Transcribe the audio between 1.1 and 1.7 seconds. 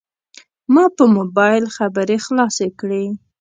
موبایل